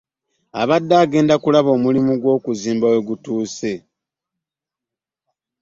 Abadde 0.61 0.93
agenze 1.03 1.35
kulaba 1.43 1.69
omulimu 1.77 2.13
gw'okuzimba 2.21 2.85
wegutuuse 2.93 3.73